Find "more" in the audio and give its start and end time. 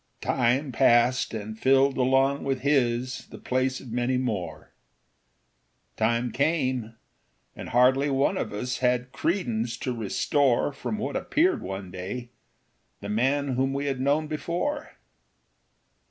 4.17-4.73